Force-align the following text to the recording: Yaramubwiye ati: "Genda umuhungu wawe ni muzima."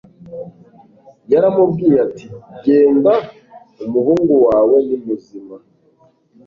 Yaramubwiye 1.31 1.95
ati: 2.07 2.27
"Genda 2.63 3.13
umuhungu 3.85 4.33
wawe 4.47 4.77
ni 4.87 4.97
muzima." 5.05 5.55